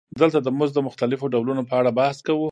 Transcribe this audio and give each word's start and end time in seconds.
دلته 0.21 0.39
د 0.43 0.47
مزد 0.57 0.73
د 0.75 0.79
مختلفو 0.87 1.31
ډولونو 1.35 1.61
په 1.69 1.73
اړه 1.79 1.91
بحث 1.99 2.17
کوو 2.27 2.39